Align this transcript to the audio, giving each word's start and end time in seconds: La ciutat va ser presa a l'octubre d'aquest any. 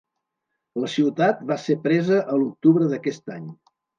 La 0.83 0.89
ciutat 0.93 1.43
va 1.51 1.57
ser 1.65 1.77
presa 1.85 2.19
a 2.35 2.39
l'octubre 2.43 2.91
d'aquest 2.95 3.33
any. 3.39 3.47